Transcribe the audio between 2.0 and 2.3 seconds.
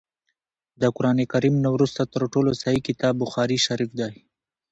تر